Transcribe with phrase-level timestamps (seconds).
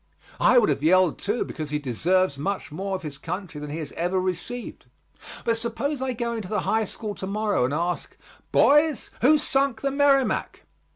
[0.39, 3.77] I would have yelled too, because he deserves much more of his country than he
[3.77, 4.87] has ever received.
[5.45, 8.17] But suppose I go into the High School to morrow and ask,
[8.51, 10.63] "Boys, who sunk the Merrimac?"